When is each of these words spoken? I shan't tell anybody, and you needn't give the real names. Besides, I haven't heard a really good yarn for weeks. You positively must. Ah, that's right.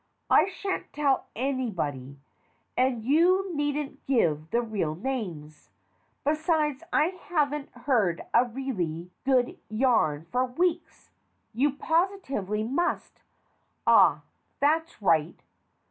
I 0.31 0.47
shan't 0.47 0.91
tell 0.93 1.27
anybody, 1.35 2.17
and 2.75 3.03
you 3.03 3.55
needn't 3.55 4.03
give 4.07 4.49
the 4.49 4.59
real 4.63 4.95
names. 4.95 5.69
Besides, 6.23 6.81
I 6.91 7.05
haven't 7.29 7.69
heard 7.73 8.25
a 8.33 8.45
really 8.45 9.11
good 9.25 9.59
yarn 9.69 10.25
for 10.31 10.43
weeks. 10.43 11.11
You 11.53 11.73
positively 11.73 12.63
must. 12.63 13.21
Ah, 13.85 14.23
that's 14.59 14.99
right. 15.03 15.39